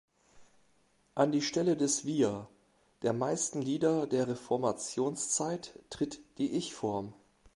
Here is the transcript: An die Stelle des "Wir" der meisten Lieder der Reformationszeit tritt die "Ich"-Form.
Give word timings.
An 1.13 1.31
die 1.31 1.43
Stelle 1.43 1.77
des 1.77 2.05
"Wir" 2.05 2.49
der 3.03 3.13
meisten 3.13 3.61
Lieder 3.61 4.07
der 4.07 4.29
Reformationszeit 4.29 5.77
tritt 5.91 6.21
die 6.39 6.53
"Ich"-Form. 6.53 7.13